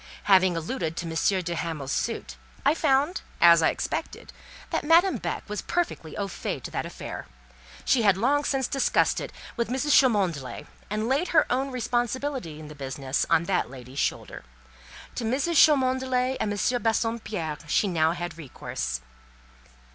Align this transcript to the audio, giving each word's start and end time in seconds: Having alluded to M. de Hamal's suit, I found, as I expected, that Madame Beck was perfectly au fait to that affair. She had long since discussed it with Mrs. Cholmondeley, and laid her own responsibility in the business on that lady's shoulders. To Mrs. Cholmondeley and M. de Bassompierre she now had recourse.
Having 0.23 0.57
alluded 0.57 0.97
to 0.97 1.05
M. 1.05 1.43
de 1.43 1.53
Hamal's 1.53 1.91
suit, 1.91 2.35
I 2.65 2.73
found, 2.73 3.21
as 3.39 3.61
I 3.61 3.69
expected, 3.69 4.33
that 4.71 4.83
Madame 4.83 5.17
Beck 5.17 5.47
was 5.47 5.61
perfectly 5.61 6.17
au 6.17 6.27
fait 6.27 6.63
to 6.63 6.71
that 6.71 6.87
affair. 6.87 7.27
She 7.85 8.01
had 8.01 8.17
long 8.17 8.43
since 8.43 8.67
discussed 8.67 9.21
it 9.21 9.31
with 9.55 9.69
Mrs. 9.69 9.91
Cholmondeley, 9.95 10.65
and 10.89 11.07
laid 11.07 11.27
her 11.27 11.45
own 11.51 11.69
responsibility 11.69 12.59
in 12.59 12.67
the 12.67 12.73
business 12.73 13.27
on 13.29 13.43
that 13.43 13.69
lady's 13.69 13.99
shoulders. 13.99 14.43
To 15.13 15.23
Mrs. 15.23 15.53
Cholmondeley 15.63 16.35
and 16.39 16.51
M. 16.51 16.57
de 16.57 16.79
Bassompierre 16.79 17.59
she 17.67 17.87
now 17.87 18.13
had 18.13 18.39
recourse. 18.39 19.01